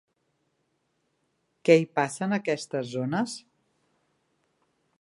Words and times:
Què 1.69 1.75
hi 1.81 1.85
passa 1.99 2.25
en 2.27 2.33
aquestes 2.39 2.89
zones? 2.95 3.35